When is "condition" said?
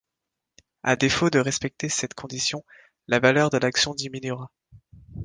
2.15-2.63